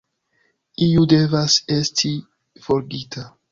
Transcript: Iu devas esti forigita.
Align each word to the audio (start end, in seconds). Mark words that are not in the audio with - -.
Iu 0.85 1.03
devas 1.11 1.59
esti 1.77 2.13
forigita. 2.67 3.31